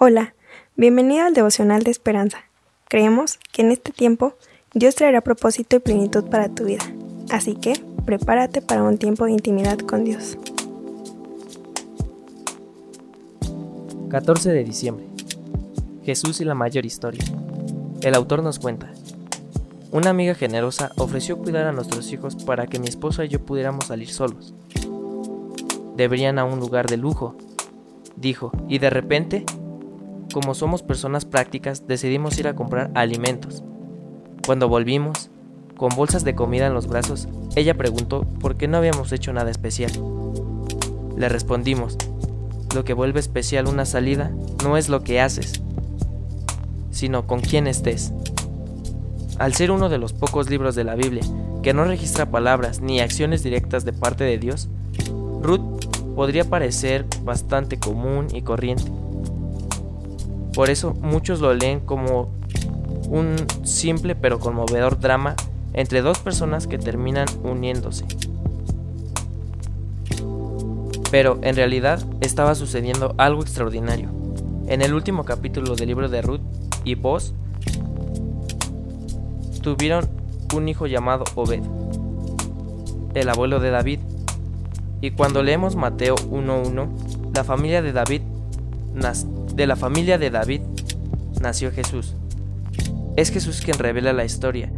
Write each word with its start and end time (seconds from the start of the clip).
Hola, 0.00 0.36
bienvenido 0.76 1.26
al 1.26 1.34
devocional 1.34 1.82
de 1.82 1.90
esperanza. 1.90 2.38
Creemos 2.88 3.40
que 3.50 3.62
en 3.62 3.72
este 3.72 3.90
tiempo 3.90 4.34
Dios 4.72 4.94
traerá 4.94 5.22
propósito 5.22 5.74
y 5.74 5.80
plenitud 5.80 6.22
para 6.30 6.48
tu 6.48 6.66
vida. 6.66 6.84
Así 7.30 7.56
que 7.56 7.72
prepárate 8.06 8.62
para 8.62 8.84
un 8.84 8.98
tiempo 8.98 9.24
de 9.24 9.32
intimidad 9.32 9.76
con 9.80 10.04
Dios. 10.04 10.38
14 14.08 14.52
de 14.52 14.62
diciembre. 14.62 15.04
Jesús 16.04 16.40
y 16.40 16.44
la 16.44 16.54
mayor 16.54 16.86
historia. 16.86 17.24
El 18.00 18.14
autor 18.14 18.44
nos 18.44 18.60
cuenta. 18.60 18.92
Una 19.90 20.10
amiga 20.10 20.36
generosa 20.36 20.92
ofreció 20.96 21.38
cuidar 21.38 21.66
a 21.66 21.72
nuestros 21.72 22.12
hijos 22.12 22.36
para 22.36 22.68
que 22.68 22.78
mi 22.78 22.86
esposa 22.86 23.24
y 23.24 23.30
yo 23.30 23.44
pudiéramos 23.44 23.86
salir 23.86 24.10
solos. 24.10 24.54
Deberían 25.96 26.38
a 26.38 26.44
un 26.44 26.60
lugar 26.60 26.86
de 26.86 26.98
lujo, 26.98 27.34
dijo, 28.14 28.52
y 28.68 28.78
de 28.78 28.90
repente 28.90 29.44
como 30.32 30.54
somos 30.54 30.82
personas 30.82 31.24
prácticas, 31.24 31.86
decidimos 31.86 32.38
ir 32.38 32.48
a 32.48 32.54
comprar 32.54 32.90
alimentos. 32.94 33.62
Cuando 34.46 34.68
volvimos, 34.68 35.30
con 35.76 35.90
bolsas 35.90 36.24
de 36.24 36.34
comida 36.34 36.66
en 36.66 36.74
los 36.74 36.86
brazos, 36.86 37.28
ella 37.56 37.74
preguntó 37.74 38.22
por 38.40 38.56
qué 38.56 38.68
no 38.68 38.76
habíamos 38.76 39.12
hecho 39.12 39.32
nada 39.32 39.50
especial. 39.50 39.92
Le 41.16 41.28
respondimos, 41.28 41.96
lo 42.74 42.84
que 42.84 42.92
vuelve 42.92 43.20
especial 43.20 43.66
una 43.68 43.86
salida 43.86 44.30
no 44.62 44.76
es 44.76 44.88
lo 44.88 45.02
que 45.02 45.20
haces, 45.20 45.62
sino 46.90 47.26
con 47.26 47.40
quién 47.40 47.66
estés. 47.66 48.12
Al 49.38 49.54
ser 49.54 49.70
uno 49.70 49.88
de 49.88 49.98
los 49.98 50.12
pocos 50.12 50.50
libros 50.50 50.74
de 50.74 50.84
la 50.84 50.96
Biblia 50.96 51.22
que 51.62 51.72
no 51.72 51.84
registra 51.84 52.30
palabras 52.30 52.80
ni 52.80 53.00
acciones 53.00 53.42
directas 53.42 53.84
de 53.84 53.92
parte 53.92 54.24
de 54.24 54.38
Dios, 54.38 54.68
Ruth 55.42 55.84
podría 56.14 56.44
parecer 56.44 57.06
bastante 57.22 57.78
común 57.78 58.26
y 58.32 58.42
corriente. 58.42 58.90
Por 60.54 60.70
eso 60.70 60.94
muchos 60.94 61.40
lo 61.40 61.54
leen 61.54 61.80
como 61.80 62.30
un 63.08 63.36
simple 63.64 64.14
pero 64.14 64.38
conmovedor 64.38 64.98
drama 64.98 65.34
entre 65.72 66.02
dos 66.02 66.18
personas 66.18 66.66
que 66.66 66.78
terminan 66.78 67.26
uniéndose. 67.42 68.04
Pero 71.10 71.38
en 71.42 71.56
realidad 71.56 72.04
estaba 72.20 72.54
sucediendo 72.54 73.14
algo 73.16 73.42
extraordinario. 73.42 74.10
En 74.66 74.82
el 74.82 74.92
último 74.92 75.24
capítulo 75.24 75.74
del 75.74 75.88
libro 75.88 76.08
de 76.08 76.20
Ruth 76.20 76.42
y 76.84 76.94
Boz 76.94 77.32
tuvieron 79.62 80.08
un 80.54 80.68
hijo 80.68 80.86
llamado 80.86 81.24
Obed, 81.34 81.62
el 83.14 83.28
abuelo 83.28 83.60
de 83.60 83.70
David. 83.70 84.00
Y 85.00 85.12
cuando 85.12 85.42
leemos 85.42 85.76
Mateo 85.76 86.16
1.1, 86.16 87.32
la 87.34 87.44
familia 87.44 87.82
de 87.82 87.92
David 87.92 88.22
de 89.58 89.66
la 89.66 89.74
familia 89.74 90.18
de 90.18 90.30
David 90.30 90.60
nació 91.40 91.72
Jesús. 91.72 92.14
Es 93.16 93.30
Jesús 93.30 93.60
quien 93.60 93.76
revela 93.76 94.12
la 94.12 94.24
historia 94.24 94.72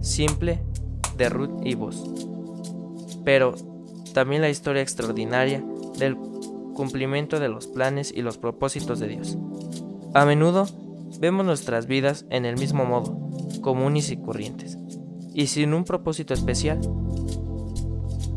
simple 0.00 0.62
de 1.18 1.28
Ruth 1.28 1.60
y 1.62 1.74
vos, 1.74 2.02
pero 3.22 3.54
también 4.14 4.40
la 4.40 4.48
historia 4.48 4.80
extraordinaria 4.80 5.62
del 5.98 6.16
cumplimiento 6.16 7.38
de 7.38 7.50
los 7.50 7.66
planes 7.66 8.12
y 8.16 8.22
los 8.22 8.38
propósitos 8.38 8.98
de 8.98 9.08
Dios. 9.08 9.36
A 10.14 10.24
menudo 10.24 10.66
vemos 11.20 11.44
nuestras 11.44 11.86
vidas 11.86 12.24
en 12.30 12.46
el 12.46 12.56
mismo 12.56 12.86
modo, 12.86 13.18
comunes 13.60 14.10
y 14.10 14.16
corrientes, 14.16 14.78
y 15.34 15.48
sin 15.48 15.74
un 15.74 15.84
propósito 15.84 16.32
especial. 16.32 16.80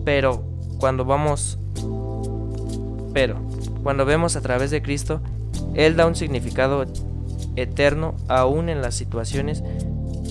Pero 0.04 0.44
cuando 0.80 1.06
vamos 1.06 1.58
pero 3.14 3.40
cuando 3.84 4.04
vemos 4.06 4.36
a 4.36 4.42
través 4.42 4.70
de 4.70 4.82
Cristo 4.82 5.22
él 5.76 5.96
da 5.96 6.08
un 6.08 6.16
significado 6.16 6.86
eterno 7.56 8.16
aún 8.28 8.70
en 8.70 8.82
las 8.82 8.96
situaciones, 8.96 9.64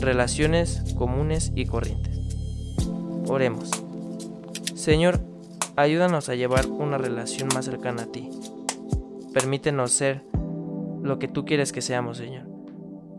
relaciones 0.01 0.83
comunes 0.97 1.53
y 1.55 1.67
corrientes. 1.67 2.19
Oremos. 3.29 3.71
Señor, 4.75 5.21
ayúdanos 5.77 6.29
a 6.29 6.35
llevar 6.35 6.67
una 6.69 6.99
relación 6.99 7.49
más 7.55 7.65
cercana 7.65 8.05
a 8.05 8.07
ti. 8.07 8.31
Permítenos 9.33 9.93
ser 9.93 10.23
lo 11.03 11.19
que 11.19 11.29
tú 11.29 11.45
quieres 11.45 11.73
que 11.73 11.83
seamos, 11.83 12.19
Señor. 12.19 12.45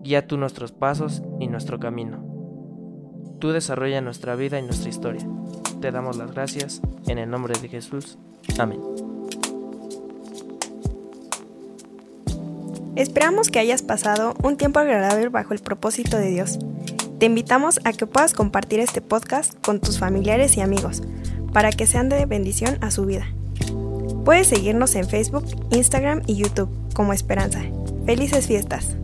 Guía 0.03 0.27
tú 0.27 0.37
nuestros 0.37 0.71
pasos 0.71 1.21
y 1.39 1.47
nuestro 1.47 1.79
camino. 1.79 2.23
Tú 3.39 3.49
desarrolla 3.49 4.01
nuestra 4.01 4.35
vida 4.35 4.59
y 4.59 4.63
nuestra 4.63 4.89
historia. 4.89 5.27
Te 5.81 5.91
damos 5.91 6.17
las 6.17 6.31
gracias 6.31 6.81
en 7.07 7.17
el 7.17 7.29
nombre 7.29 7.53
de 7.59 7.67
Jesús. 7.67 8.17
Amén. 8.57 9.16
Esperamos 12.97 13.49
que 13.49 13.59
hayas 13.59 13.83
pasado 13.83 14.33
un 14.41 14.57
tiempo 14.57 14.79
agradable 14.79 15.29
bajo 15.29 15.53
el 15.53 15.59
propósito 15.59 16.17
de 16.17 16.31
Dios. 16.31 16.57
Te 17.19 17.27
invitamos 17.27 17.79
a 17.83 17.93
que 17.93 18.07
puedas 18.07 18.33
compartir 18.33 18.79
este 18.79 19.01
podcast 19.01 19.53
con 19.63 19.79
tus 19.79 19.99
familiares 19.99 20.57
y 20.57 20.61
amigos 20.61 21.03
para 21.53 21.69
que 21.69 21.85
sean 21.85 22.09
de 22.09 22.25
bendición 22.25 22.79
a 22.81 22.89
su 22.89 23.05
vida. 23.05 23.27
Puedes 24.25 24.47
seguirnos 24.47 24.95
en 24.95 25.07
Facebook, 25.07 25.45
Instagram 25.69 26.23
y 26.25 26.37
YouTube 26.37 26.71
como 26.95 27.13
Esperanza. 27.13 27.61
Felices 28.07 28.47
fiestas. 28.47 28.97